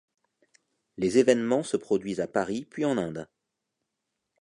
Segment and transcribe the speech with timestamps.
[0.97, 3.29] Les évènements se produisent à Paris puis en Inde.